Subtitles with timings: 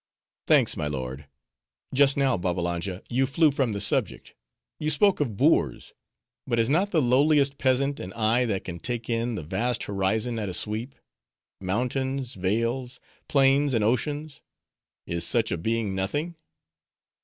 [0.47, 1.27] "Thanks, my lord.
[1.93, 4.33] Just now, Babbalanja, you flew from the subject;—
[4.79, 5.93] you spoke of boors;
[6.47, 10.39] but has not the lowliest peasant an eye that can take in the vast horizon
[10.39, 10.95] at a sweep:
[11.59, 14.41] mountains, vales, plains, and oceans?
[15.05, 16.33] Is such a being nothing?"